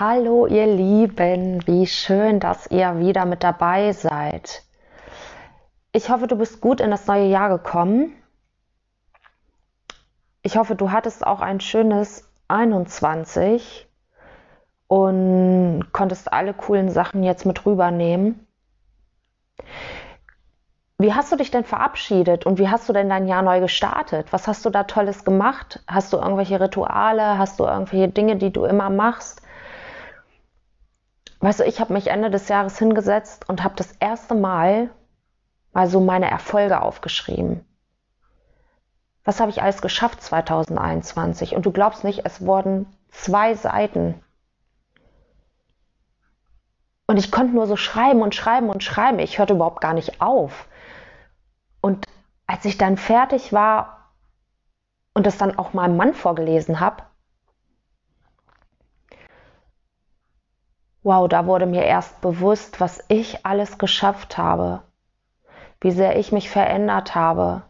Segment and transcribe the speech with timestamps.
[0.00, 4.62] Hallo ihr Lieben, wie schön, dass ihr wieder mit dabei seid.
[5.90, 8.14] Ich hoffe, du bist gut in das neue Jahr gekommen.
[10.42, 13.88] Ich hoffe, du hattest auch ein schönes 21
[14.86, 18.46] und konntest alle coolen Sachen jetzt mit rübernehmen.
[20.98, 24.32] Wie hast du dich denn verabschiedet und wie hast du denn dein Jahr neu gestartet?
[24.32, 25.82] Was hast du da Tolles gemacht?
[25.88, 27.36] Hast du irgendwelche Rituale?
[27.36, 29.42] Hast du irgendwelche Dinge, die du immer machst?
[31.40, 34.90] Weißt du, ich habe mich Ende des Jahres hingesetzt und habe das erste Mal
[35.72, 37.64] mal so meine Erfolge aufgeschrieben.
[39.24, 41.54] Was habe ich alles geschafft 2021?
[41.54, 44.20] Und du glaubst nicht, es wurden zwei Seiten.
[47.06, 49.18] Und ich konnte nur so schreiben und schreiben und schreiben.
[49.18, 50.66] Ich hörte überhaupt gar nicht auf.
[51.80, 52.06] Und
[52.46, 54.12] als ich dann fertig war
[55.14, 57.02] und das dann auch meinem Mann vorgelesen habe,
[61.08, 64.82] wow, da wurde mir erst bewusst, was ich alles geschafft habe,
[65.80, 67.62] wie sehr ich mich verändert habe,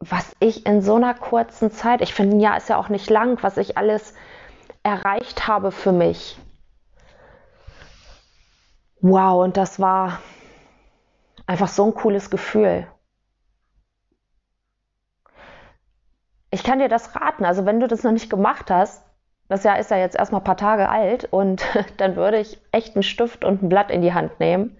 [0.00, 3.10] was ich in so einer kurzen Zeit, ich finde, ein Jahr ist ja auch nicht
[3.10, 4.14] lang, was ich alles
[4.82, 6.38] erreicht habe für mich.
[9.02, 10.18] Wow, und das war
[11.46, 12.86] einfach so ein cooles Gefühl.
[16.50, 19.04] Ich kann dir das raten, also wenn du das noch nicht gemacht hast,
[19.48, 21.64] das Jahr ist ja jetzt erstmal ein paar Tage alt und
[21.96, 24.76] dann würde ich echt einen Stift und ein Blatt in die Hand nehmen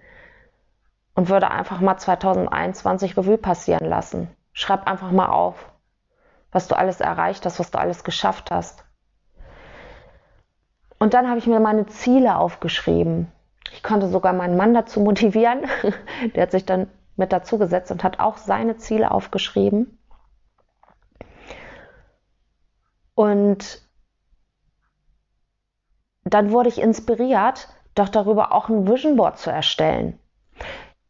[1.14, 4.28] und würde einfach mal 2021 Revue passieren lassen.
[4.52, 5.72] Schreib einfach mal auf,
[6.52, 8.84] was du alles erreicht hast, was du alles geschafft hast.
[10.98, 13.30] Und dann habe ich mir meine Ziele aufgeschrieben.
[13.72, 15.66] Ich konnte sogar meinen Mann dazu motivieren.
[16.34, 19.98] Der hat sich dann mit dazu gesetzt und hat auch seine Ziele aufgeschrieben.
[23.14, 23.82] Und
[26.30, 30.18] dann wurde ich inspiriert, doch darüber auch ein Vision Board zu erstellen.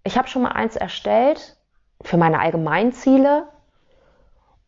[0.04, 1.56] Ich habe schon mal eins erstellt
[2.02, 3.48] für meine Allgemeinziele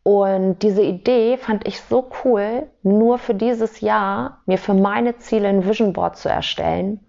[0.03, 5.47] und diese Idee fand ich so cool, nur für dieses Jahr mir für meine Ziele
[5.47, 6.99] ein Vision Board zu erstellen.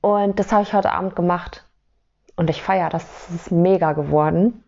[0.00, 1.64] Und das habe ich heute Abend gemacht.
[2.36, 4.62] Und ich feiere, das ist mega geworden.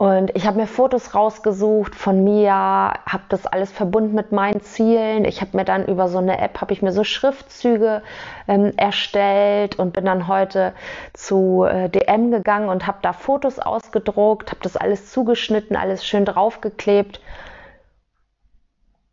[0.00, 5.26] Und ich habe mir Fotos rausgesucht von mir, habe das alles verbunden mit meinen Zielen.
[5.26, 8.02] Ich habe mir dann über so eine App habe ich mir so Schriftzüge
[8.48, 10.72] ähm, erstellt und bin dann heute
[11.12, 16.24] zu äh, DM gegangen und habe da Fotos ausgedruckt, habe das alles zugeschnitten, alles schön
[16.24, 17.20] draufgeklebt.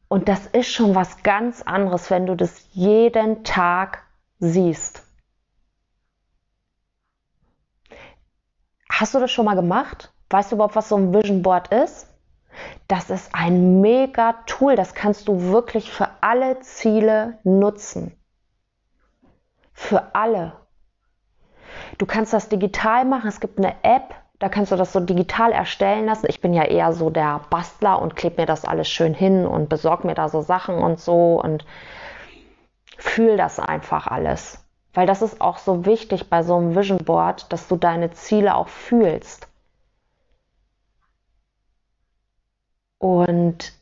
[0.08, 4.04] Und das ist schon was ganz anderes, wenn du das jeden Tag
[4.40, 5.04] siehst.
[8.90, 10.14] Hast du das schon mal gemacht?
[10.30, 12.08] Weißt du überhaupt, was so ein Vision Board ist?
[12.88, 18.18] Das ist ein mega Tool, das kannst du wirklich für alle Ziele nutzen.
[19.74, 20.54] Für alle.
[21.98, 25.52] Du kannst das digital machen, es gibt eine App, da kannst du das so digital
[25.52, 26.28] erstellen lassen.
[26.30, 29.70] Ich bin ja eher so der Bastler und klebe mir das alles schön hin und
[29.70, 31.66] besorge mir da so Sachen und so und
[32.98, 34.64] fühle das einfach alles.
[34.94, 38.56] Weil das ist auch so wichtig bei so einem Vision Board, dass du deine Ziele
[38.56, 39.48] auch fühlst.
[43.00, 43.74] Und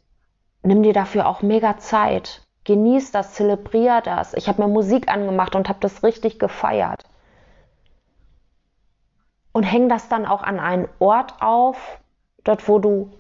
[0.63, 2.41] nimm dir dafür auch mega Zeit.
[2.65, 4.33] Genieß das, zelebrier das.
[4.33, 7.03] Ich habe mir Musik angemacht und habe das richtig gefeiert.
[9.51, 11.99] Und häng das dann auch an einen Ort auf,
[12.43, 13.11] dort wo du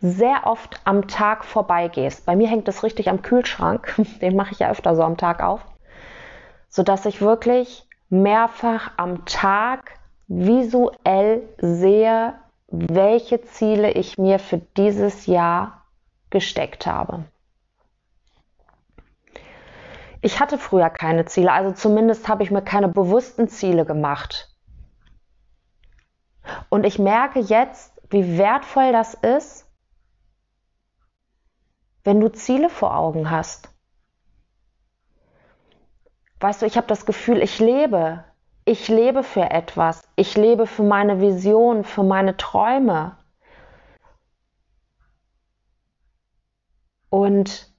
[0.00, 2.26] sehr oft am Tag vorbeigehst.
[2.26, 5.42] Bei mir hängt das richtig am Kühlschrank, den mache ich ja öfter so am Tag
[5.42, 5.60] auf,
[6.68, 9.94] sodass ich wirklich mehrfach am Tag
[10.28, 12.34] visuell sehe,
[12.68, 15.86] welche Ziele ich mir für dieses Jahr
[16.30, 17.24] gesteckt habe.
[20.20, 24.52] Ich hatte früher keine Ziele, also zumindest habe ich mir keine bewussten Ziele gemacht.
[26.68, 29.66] Und ich merke jetzt, wie wertvoll das ist,
[32.04, 33.68] wenn du Ziele vor Augen hast.
[36.40, 38.24] Weißt du, ich habe das Gefühl, ich lebe
[38.66, 40.02] ich lebe für etwas.
[40.16, 43.16] Ich lebe für meine Vision, für meine Träume.
[47.08, 47.72] Und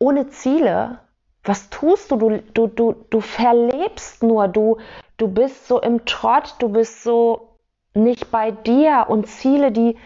[0.00, 0.98] ohne Ziele,
[1.44, 2.16] was tust du?
[2.16, 4.78] Du, du, du, du verlebst nur, du,
[5.16, 7.56] du bist so im Trott, du bist so
[7.94, 9.96] nicht bei dir und Ziele, die,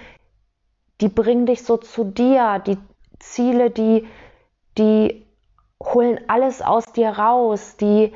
[1.01, 2.79] die bringen dich so zu dir, die
[3.19, 4.07] Ziele, die,
[4.77, 5.27] die
[5.83, 8.13] holen alles aus dir raus, die,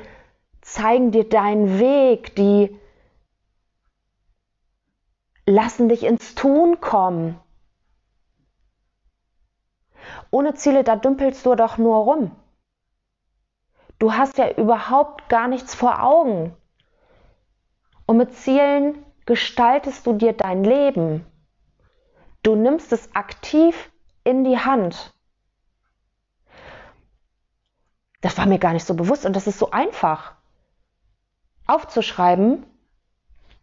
[0.73, 2.77] zeigen dir deinen Weg, die
[5.45, 7.39] lassen dich ins Tun kommen.
[10.31, 12.35] Ohne Ziele, da dümpelst du doch nur rum.
[13.97, 16.55] Du hast ja überhaupt gar nichts vor Augen.
[18.05, 21.25] Und mit Zielen gestaltest du dir dein Leben.
[22.43, 23.91] Du nimmst es aktiv
[24.23, 25.13] in die Hand.
[28.21, 30.38] Das war mir gar nicht so bewusst und das ist so einfach.
[31.69, 32.65] Aufzuschreiben,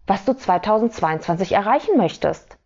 [0.06, 2.56] was du 2022 erreichen möchtest.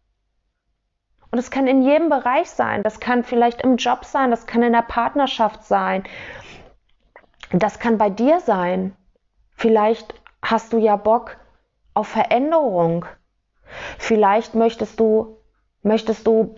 [1.31, 2.83] Und es kann in jedem Bereich sein.
[2.83, 6.05] Das kann vielleicht im Job sein, das kann in der Partnerschaft sein.
[7.53, 8.97] Das kann bei dir sein.
[9.55, 11.37] Vielleicht hast du ja Bock
[11.95, 13.07] auf Veränderung.
[13.99, 15.37] Vielleicht möchtest du,
[15.83, 16.57] möchtest du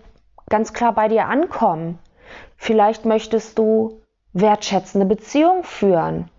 [0.48, 1.98] ganz klar bei dir ankommen.
[2.56, 4.02] Vielleicht möchtest du
[4.32, 6.30] wertschätzende Beziehungen führen.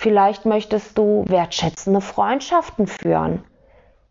[0.00, 3.44] Vielleicht möchtest du wertschätzende Freundschaften führen.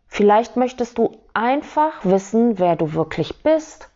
[0.06, 3.90] Vielleicht möchtest du einfach wissen, wer du wirklich bist.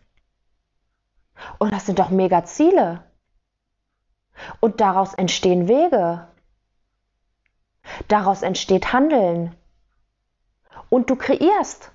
[1.57, 3.05] Und das sind doch mega Ziele.
[4.59, 6.27] Und daraus entstehen Wege.
[8.09, 9.55] Daraus entsteht Handeln.
[10.89, 11.93] Und du kreierst.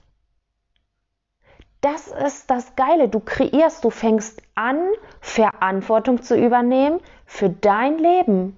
[1.82, 3.11] Das ist das Geile.
[3.11, 4.81] Du kreierst, du fängst an,
[5.20, 8.56] Verantwortung zu übernehmen für dein Leben.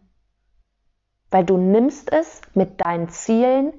[1.33, 3.73] Weil du nimmst es mit deinen Zielen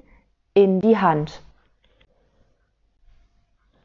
[0.52, 1.40] in die Hand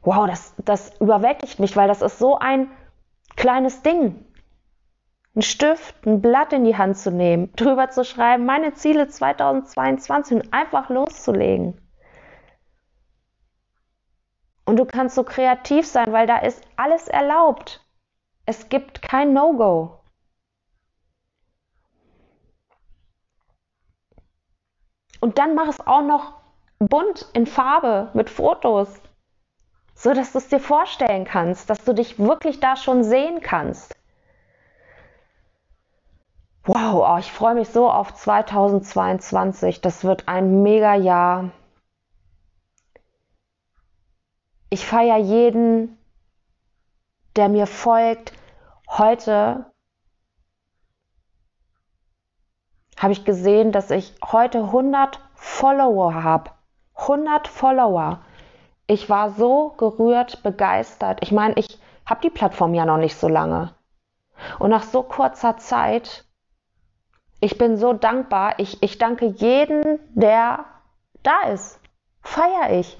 [0.02, 2.70] wow, das, das überwältigt mich, weil das ist so ein
[3.36, 4.24] kleines Ding.
[5.36, 10.36] Ein Stift, ein Blatt in die Hand zu nehmen, drüber zu schreiben, meine Ziele 2022
[10.36, 11.80] und einfach loszulegen.
[14.64, 17.84] Und du kannst so kreativ sein, weil da ist alles erlaubt.
[18.46, 19.99] Es gibt kein No-Go.
[25.20, 26.34] Und dann mach es auch noch
[26.78, 28.88] bunt in Farbe mit Fotos
[30.00, 33.94] so dass du es dir vorstellen kannst, dass du dich wirklich da schon sehen kannst.
[36.64, 39.82] Wow, oh, ich freue mich so auf 2022.
[39.82, 41.50] Das wird ein mega Jahr.
[44.70, 45.98] Ich feiere jeden,
[47.36, 48.32] der mir folgt.
[48.88, 49.69] Heute
[53.00, 56.52] habe ich gesehen, dass ich heute 100 Follower habe.
[56.94, 58.20] 100 Follower
[58.90, 61.20] ich war so gerührt, begeistert.
[61.22, 63.72] Ich meine, ich habe die Plattform ja noch nicht so lange.
[64.58, 66.24] Und nach so kurzer Zeit,
[67.40, 68.54] ich bin so dankbar.
[68.58, 70.64] Ich, ich danke jeden, der
[71.22, 71.78] da ist.
[72.22, 72.98] Feier ich.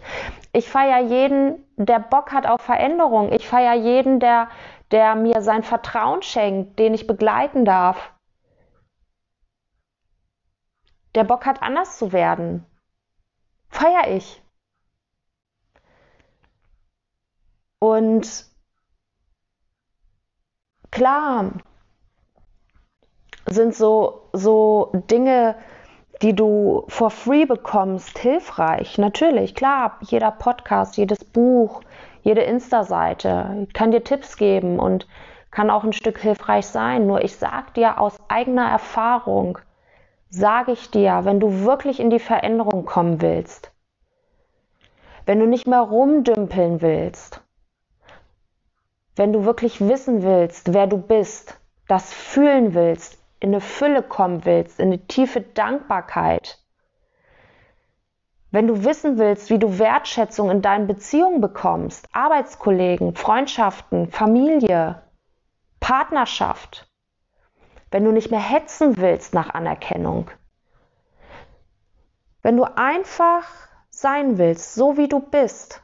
[0.53, 3.33] Ich feiere jeden, der Bock hat auf Veränderung.
[3.33, 4.47] Ich feiere jeden, der,
[4.93, 8.13] der mir sein Vertrauen schenkt, den ich begleiten darf.
[11.15, 12.65] Der Bock hat, anders zu werden.
[13.69, 14.43] Feier ich.
[17.81, 18.47] Und
[20.91, 21.53] klar
[23.47, 25.57] sind so, so Dinge,
[26.23, 28.99] die du for free bekommst, hilfreich.
[28.99, 31.83] Natürlich, klar, jeder Podcast, jedes Buch,
[32.23, 35.07] jede Insta-Seite kann dir Tipps geben und
[35.51, 37.07] kann auch ein Stück hilfreich sein.
[37.07, 39.59] Nur ich sage dir aus eigener Erfahrung,
[40.31, 43.73] sage ich dir, wenn du wirklich in die Veränderung kommen willst,
[45.27, 47.43] wenn du nicht mehr rumdümpeln willst,
[49.17, 51.59] wenn du wirklich wissen willst, wer du bist,
[51.89, 56.59] das fühlen willst, in eine Fülle kommen willst, in eine tiefe Dankbarkeit,
[58.53, 65.03] wenn du wissen willst, wie du Wertschätzung in deinen Beziehungen bekommst, Arbeitskollegen, Freundschaften, Familie,
[65.79, 66.90] Partnerschaft,
[67.91, 70.31] wenn du nicht mehr hetzen willst nach Anerkennung,
[72.43, 73.47] wenn du einfach
[73.91, 75.83] sein willst, so wie du bist,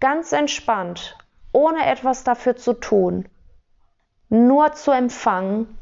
[0.00, 1.16] ganz entspannt
[1.52, 3.28] ohne etwas dafür zu tun,
[4.28, 5.78] nur zu empfangen,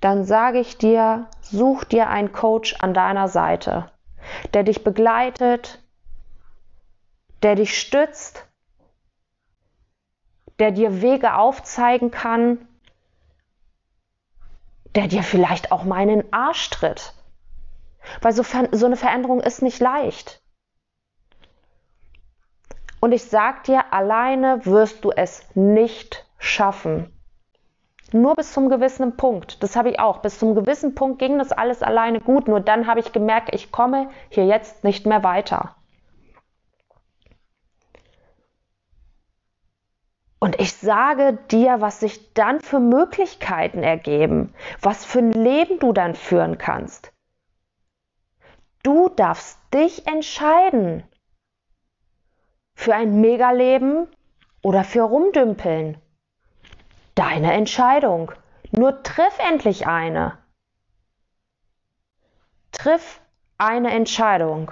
[0.00, 3.90] dann sage ich dir, such dir einen Coach an deiner Seite,
[4.54, 5.82] der dich begleitet,
[7.42, 8.46] der dich stützt,
[10.58, 12.66] der dir Wege aufzeigen kann,
[14.96, 17.12] der dir vielleicht auch mal in den Arsch tritt.
[18.22, 20.40] Weil so, so eine Veränderung ist nicht leicht.
[23.00, 27.12] Und ich sag dir, alleine wirst du es nicht schaffen.
[28.12, 29.62] Nur bis zum gewissen Punkt.
[29.62, 30.18] Das habe ich auch.
[30.18, 32.48] Bis zum gewissen Punkt ging das alles alleine gut.
[32.48, 35.74] Nur dann habe ich gemerkt, ich komme hier jetzt nicht mehr weiter.
[40.38, 45.92] Und ich sage dir, was sich dann für Möglichkeiten ergeben, was für ein Leben du
[45.92, 47.12] dann führen kannst.
[48.82, 51.02] Du darfst dich entscheiden.
[52.74, 54.06] Für ein Megaleben
[54.62, 56.00] oder für Rumdümpeln?
[57.14, 58.30] Deine Entscheidung.
[58.70, 60.36] Nur triff endlich eine.
[62.72, 63.20] Triff
[63.56, 64.70] eine Entscheidung.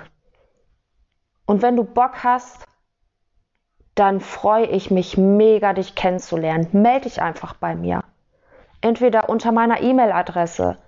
[1.47, 2.66] Und wenn du Bock hast,
[3.94, 6.68] dann freue ich mich mega, dich kennenzulernen.
[6.72, 8.02] Melde dich einfach bei mir.
[8.80, 10.78] Entweder unter meiner E-Mail-Adresse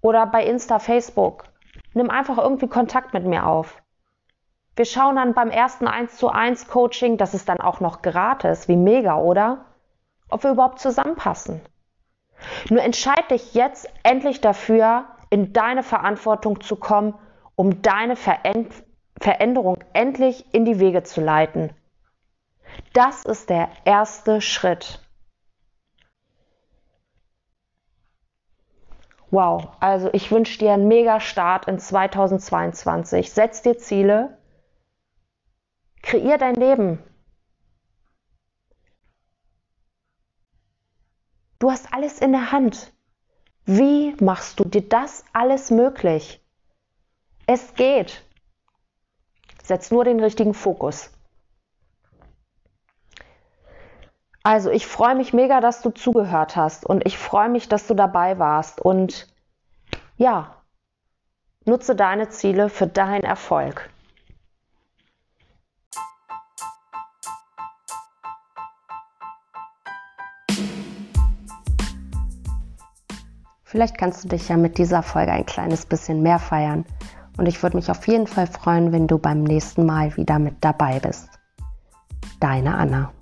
[0.00, 1.44] oder bei Insta, Facebook.
[1.92, 3.82] Nimm einfach irgendwie Kontakt mit mir auf.
[4.76, 8.68] Wir schauen dann beim ersten 1 zu 1 Coaching, das ist dann auch noch gratis,
[8.68, 9.66] wie mega, oder?
[10.30, 11.60] Ob wir überhaupt zusammenpassen.
[12.70, 17.14] Nur entscheid dich jetzt endlich dafür, in deine Verantwortung zu kommen,
[17.56, 21.70] um deine Veränderung endlich in die Wege zu leiten.
[22.92, 25.00] Das ist der erste Schritt.
[29.30, 33.32] Wow, also ich wünsche dir einen mega Start in 2022.
[33.32, 34.36] Setz dir Ziele,
[36.02, 36.98] kreier dein Leben.
[41.60, 42.92] Du hast alles in der Hand.
[43.66, 46.44] Wie machst du dir das alles möglich?
[47.46, 48.24] Es geht.
[49.62, 51.10] Setz nur den richtigen Fokus.
[54.42, 57.94] Also ich freue mich mega, dass du zugehört hast und ich freue mich, dass du
[57.94, 59.28] dabei warst und
[60.16, 60.54] ja,
[61.66, 63.90] nutze deine Ziele für deinen Erfolg.
[73.62, 76.84] Vielleicht kannst du dich ja mit dieser Folge ein kleines bisschen mehr feiern.
[77.38, 80.56] Und ich würde mich auf jeden Fall freuen, wenn du beim nächsten Mal wieder mit
[80.60, 81.28] dabei bist.
[82.40, 83.12] Deine Anna.